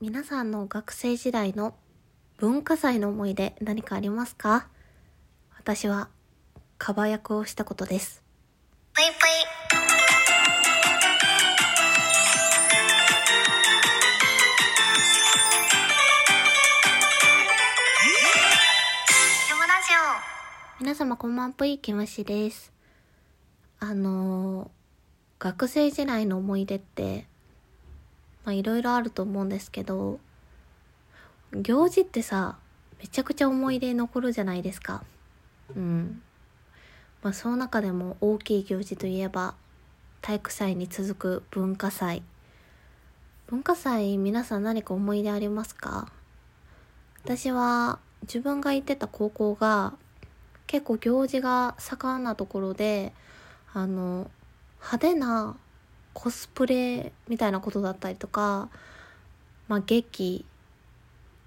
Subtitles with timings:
[0.00, 1.74] 皆さんの学生時代の
[2.36, 4.68] 文化祭の思い出何かありますか？
[5.58, 6.08] 私は
[6.78, 8.22] カバ役をしたことです。
[8.94, 9.14] ぽいぽい。
[20.78, 22.72] 皆様こんばんぷい、きむしです。
[23.80, 24.68] あのー
[25.40, 27.26] 学生時代の思い出って、
[28.48, 30.20] まあいろいろあると思うんですけど、
[31.52, 32.56] 行事ってさ、
[32.98, 35.04] めちゃくちゃ思い出に残るじゃないですか。
[35.76, 36.22] うん。
[37.22, 39.54] まあその中でも大きい行事といえば、
[40.22, 42.22] 体育祭に続く文化祭。
[43.48, 46.10] 文化祭皆さん何か思い出ありますか？
[47.24, 49.92] 私は自分が行ってた高校が
[50.66, 53.12] 結構行事が盛んなところで
[53.74, 54.30] あの
[54.78, 55.54] 派手な
[56.18, 58.70] コスプレみたいなことだったりとか、
[59.68, 60.44] まあ、劇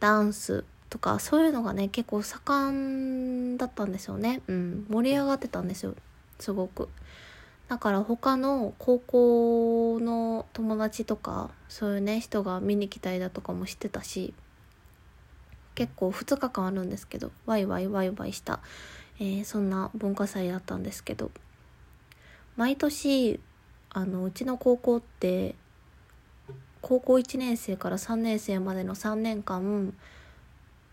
[0.00, 2.72] ダンスとかそういうのがね結構盛
[3.54, 5.94] んだったんですよね、うん、盛り上がってたんですよ。
[6.38, 6.88] すごく。
[7.68, 14.32] だから他の高校の友達とかそういうね人が見に来たりだとかもしてたし
[15.74, 18.60] 結構2日間あるんですけどワイワイワイワイした、
[19.18, 21.30] えーそんな文化祭だったんですけど
[22.56, 23.40] 毎年
[23.94, 25.54] あのうちの高校って
[26.82, 29.94] 高校1年生から3年生までの3年間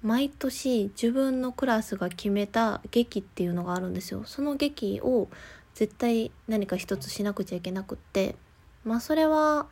[0.03, 4.23] 毎年自分のクラスが決めた劇っていうのがあるんですよ。
[4.25, 5.27] その劇を
[5.73, 8.35] 絶対何か一つしなくちゃいけなくって
[8.83, 9.67] まあそれは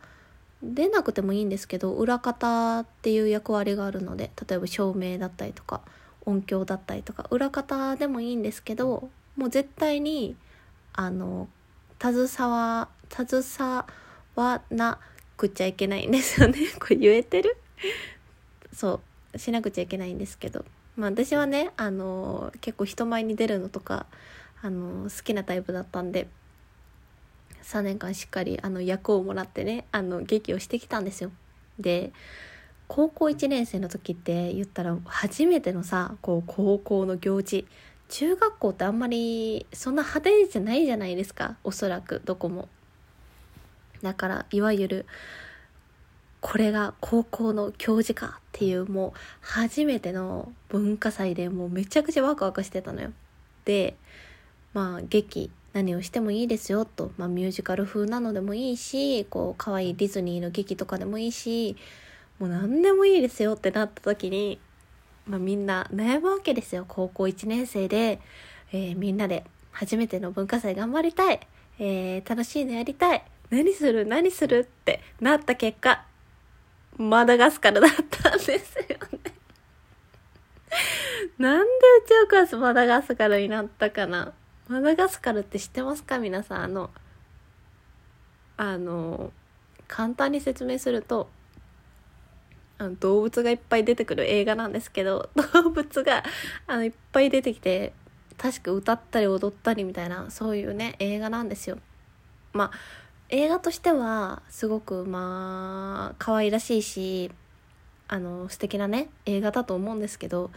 [0.62, 5.80] 出なくてもいいんですけど裏方っていう役割があるので例えば照明だったりとか
[6.26, 10.36] 音響だったりとか裏方でもいいんですけどもう絶対に
[10.92, 11.48] あの
[12.00, 13.44] 携わ携
[14.36, 14.98] わな
[15.36, 16.58] くちゃいけないんですよね。
[16.78, 17.56] これ言えてる？
[18.72, 19.00] そ
[19.34, 19.38] う。
[19.38, 20.64] しなくちゃいけないんですけど。
[20.96, 24.06] まあ私はねあの結構人前に出るのとか
[24.62, 26.28] あの好きなタイプだったんで
[27.62, 31.30] 3年間しっかりあの役をもらってねあの劇をしてきたんですよ。
[31.78, 32.12] で
[32.88, 37.66] 高校1年生の時って言ったら初めてのさこう高校の行事。
[38.08, 41.56] 中学校ってあんまりそんな派手じゃないじゃないですか。
[41.62, 42.68] おそらくどこも。
[44.02, 45.06] だからいわゆる
[46.40, 53.12] これが高校の教授かっていうもう初めての文化祭でもうめちゃくちゃワクワクしてたのよ。
[53.64, 53.96] で
[54.72, 61.76] まあ劇何をしてもいいですよと、まあ、ミュージカル風なのでもいいしこう可愛いディズニーの劇とかでもいいし
[62.40, 64.58] もう何でもいいですよってなった時に、
[65.26, 66.86] まあ、みんな悩むわけですよ。
[66.88, 68.18] 高校1年生で、
[68.72, 71.40] えーみんなで初めての文化祭頑張りたい、
[71.78, 73.22] えー楽しいのやりたい。
[73.50, 74.06] 何する？
[74.06, 74.60] 何する？
[74.60, 76.04] ってなった結果
[76.96, 78.58] マダガスカルだったんですよね。
[81.38, 81.70] なんで
[82.04, 84.32] うちのクラスマダガスカルになったかな？
[84.68, 86.18] マダガスカルって知ってますか？
[86.18, 86.90] 皆さんあの
[88.56, 89.32] あの
[89.88, 91.28] 簡単に説明すると
[92.78, 96.22] あの動物がいっぱい出てくる映画なんですけど 動物が
[96.66, 97.94] あのいっぱい出てきて
[98.38, 101.78] 確か歌ったり踊ったりみたいなそういうね映画なんですよ。
[102.52, 102.70] まあ
[103.30, 107.30] 映画としてはすごくまあ可愛らしいし
[108.08, 110.50] あの素敵なね映画だと思うんですけど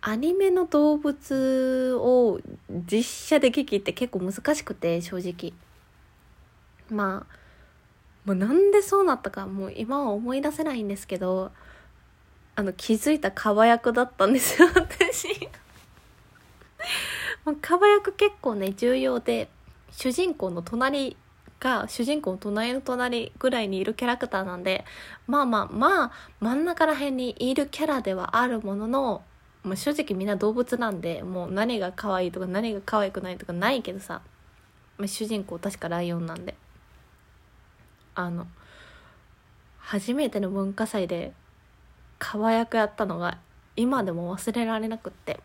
[0.00, 2.40] アニメの動物を
[2.70, 5.52] 実写で劇って結構難しくて正直。
[6.90, 7.36] まあ
[8.24, 11.52] もうなんでそうなったかもう今は思い出せないんですけど
[12.54, 15.28] あの気づいたカバ役だったんですよ 私。
[17.44, 19.48] もうカバ役結構ね重要で
[19.92, 21.16] 主人公の隣
[21.60, 24.84] が主人公の隣の隣ぐらいにいるキャラクターなんで
[25.26, 29.22] まあまあまあ真ん中ら辺にいるキャラではあるものの
[29.62, 34.22] まあ、正直みんな動物なんでもう何が可愛いとか何が可愛くないとかないけどさ、
[34.98, 36.54] まあ、主人公確かライオンなんで。
[38.14, 38.46] あの
[39.78, 41.32] 初めての文化祭で
[42.18, 43.38] 可愛くやったのが
[43.74, 45.40] 今でも忘れられなくって。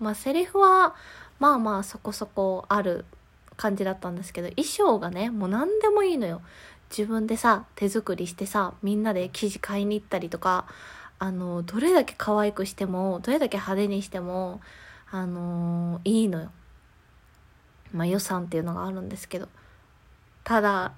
[0.00, 0.96] まあセリフは
[1.38, 3.04] まあまあそこそこある
[3.62, 6.42] 感じだったんですけど衣装がねもう何でもいいのよ。
[6.90, 10.66] 自分でさ手作りしてさみんなで生地買いに行ったりとか
[11.20, 14.60] あのどれだけ可愛くしてもどれだけ派手にしても
[15.12, 16.50] あのいいのよ。
[17.92, 19.48] まあ予算っていうのがあるんですけど。
[20.42, 20.92] ただ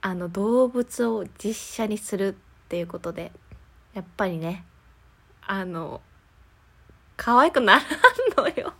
[0.00, 2.34] あの動物を実写にするっ
[2.68, 3.30] ていうことで
[3.94, 4.64] やっぱりね
[5.46, 6.00] あの
[7.16, 7.84] 可愛くならん
[8.36, 8.74] のよ。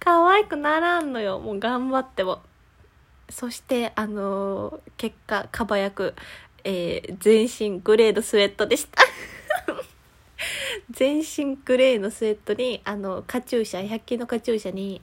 [0.00, 2.40] 可愛くならんのよもう頑張っても
[3.28, 6.14] そしてあの結果カバ役
[6.64, 9.02] えー全身グレーのスウェットでした。
[10.90, 15.00] 全身グレーのスウェットに、あの、カチューシャ、100均のカチューシャに、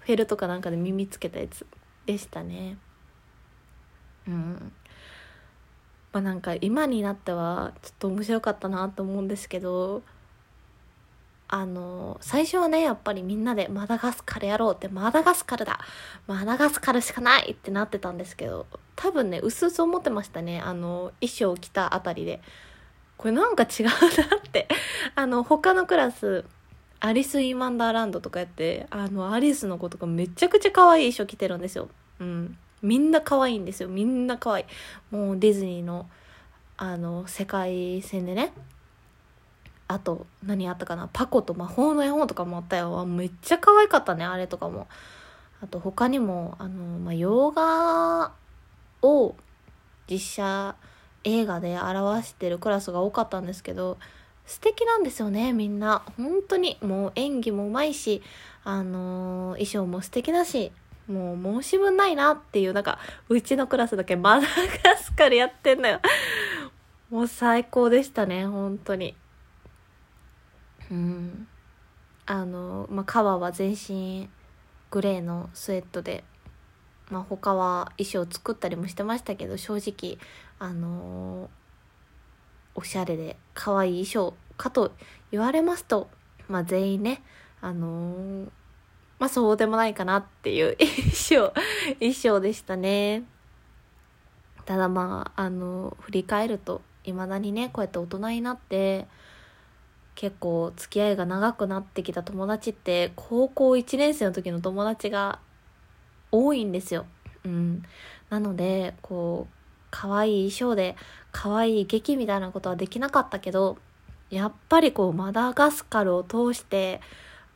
[0.00, 1.66] フェルトかなんかで耳つけたやつ
[2.06, 2.78] でしたね。
[4.26, 4.72] うん。
[6.12, 10.02] まあなんか今になってはちょっと面白かったなと思うんですけど、
[11.50, 15.80] あの、最初はね、やっぱりみんなでマダガスカルやろうって、マダガスカルだ
[16.26, 18.66] マダガスカルしかないってなってたんですけど、
[18.96, 20.60] 多分ね、うすうす思ってましたね。
[20.60, 22.42] あの、衣装着たあたりで。
[23.16, 23.96] これなんか違うなっ
[24.52, 24.68] て。
[25.16, 26.44] あの、他のクラス、
[27.00, 31.88] アリス・イン・ワンダーランドとかやって、あの、アリスの子とかめちゃくちゃ可愛い衣装着てるんですよ。
[32.20, 32.58] うん。
[32.82, 33.88] みんな可愛いんですよ。
[33.88, 34.64] みんな可愛い。
[35.10, 36.08] もうディズニーの、
[36.76, 38.52] あの、世界線でね。
[39.88, 41.08] あと、何あったかな？
[41.12, 43.06] パコと魔法の絵本とかもあったよ。
[43.06, 44.86] めっちゃ可愛かったね、あれとかも。
[45.62, 48.32] あと他にも、あの、まあ、洋画
[49.02, 49.34] を
[50.08, 50.76] 実写
[51.24, 53.98] 映画で表してるクラスが多かったんですけど、
[54.46, 56.02] 素敵なんですよね、みんな。
[56.16, 56.78] 本当に。
[56.82, 58.22] もう演技もうまいし、
[58.64, 60.70] あのー衣装も素敵だし、
[61.08, 62.98] もう申し分ないなっていう、なんか、
[63.28, 64.46] うちのクラスだけマダ
[64.84, 66.00] ガスカルやってんのよ。
[67.10, 69.16] もう最高でしたね、本当に。
[70.90, 71.48] うん。
[72.26, 74.28] あの、まあ、カワは全身
[74.90, 76.24] グレーのスウェットで、
[77.10, 80.18] まあ、他は衣装作ったりもしてましたけど、正直、
[80.58, 81.48] あの
[82.74, 84.92] おしゃれで可愛い衣装かと
[85.30, 86.08] 言われますと、
[86.48, 87.22] まあ、全員ね、
[87.60, 88.46] あの
[89.18, 91.52] まあ、そうでもないかなっていう 衣装、
[91.98, 93.24] 衣装でしたね。
[94.64, 99.08] ただまあ、あの振り返ると、未だにね、こうやって大人になって、
[100.18, 105.38] 結構付き合いが長くなってきた友達って、高校1年生の時の友達が
[106.32, 107.06] 多いんですよ。
[107.44, 107.84] うん。
[108.28, 109.54] なので、こう、
[109.92, 110.96] 可愛い衣装で、
[111.30, 113.78] 可愛い劇みたいなことはできなかったけど、
[114.28, 117.00] やっぱりこう、マダガスカルを通して、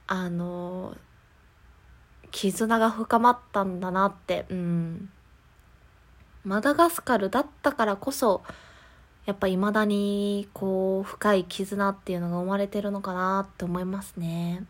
[0.07, 0.97] あの、
[2.31, 5.11] 絆が深まったんだなって、うん。
[6.45, 8.45] マダガスカルだったからこそ、
[9.25, 14.65] やっぱ未だに、こう、深い絆っていうのが生まれてるのかなって思いますね。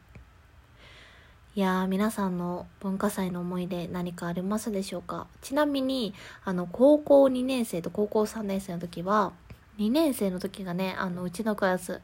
[1.55, 5.27] いやー、皆さんの文化祭の思い出何かありますでしょうか？
[5.43, 6.15] ちなみに、
[6.45, 9.33] あの、高校2年生と高校3年生の時は、
[9.79, 12.01] 2年生の時がね、あの、うちのクラス、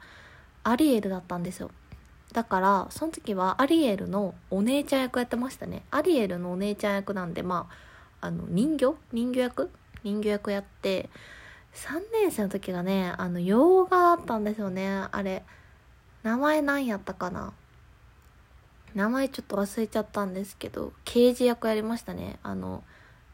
[0.65, 1.71] アリエルだったんですよ。
[2.33, 5.83] だから、その時はアリエルのお姉ちゃん役やってましたね。
[5.91, 7.69] アリエルのお姉ちゃん役なんで、ま
[8.21, 8.95] あ、あの、人形？
[9.13, 9.71] 人形役？
[10.03, 11.09] 人形役やって、
[11.79, 15.07] 3年生の時がね、あの、洋画だったんですよね。
[15.13, 15.45] あれ、
[16.25, 17.53] 名前何やったかな
[18.95, 22.41] 名前ちょっと忘れちゃったんですけど、刑事役やりましたね。
[22.43, 22.83] あの、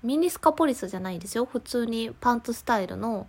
[0.03, 1.47] ミニスカポリスじゃないですよ。
[1.47, 3.29] 普通にパンツスタイルの、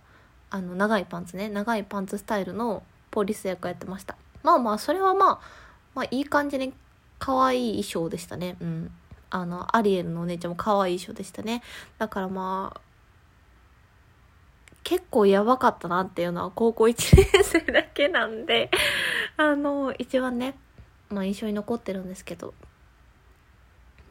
[0.50, 1.48] あの、長いパンツね。
[1.48, 4.16] 長いパンツスタイルのポリス役やってました。
[4.42, 5.40] まあまあ、それはまあ、
[5.94, 6.74] まあいい感じに
[7.18, 8.56] 可愛い衣装でしたね。
[8.60, 8.90] うん。
[9.30, 11.62] あの、アリエルのお姉ちゃんも可愛い衣装でしたね。
[11.96, 12.80] だからまあ、
[14.86, 18.70] 結構やばかったなっていうのは高校1年生だけなんで、
[19.36, 20.54] あの、一番ね、
[21.08, 22.54] まあ印象に残ってるんですけど、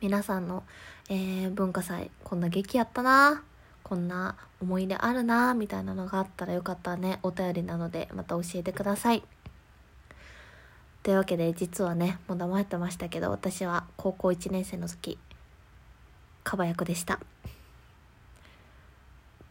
[0.01, 0.65] 皆さんの、
[1.07, 3.41] えー文化祭、こんな劇やったな、
[3.83, 9.23] こんな思い出あるな、みたいなのがあったらよかったらね、お便りなのでまた教えてください。
[11.03, 15.17] というわけで、実はね、もう黙ってましたけど、私は高校1年生の時、
[16.43, 17.21] カバ役でした。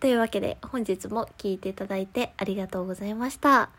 [0.04, 3.70] というわけで本日も聞いていただいてありがとうございました。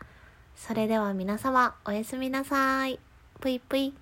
[0.56, 2.98] それでは皆様おやすみなさい。
[3.38, 3.94] ぷいぷい。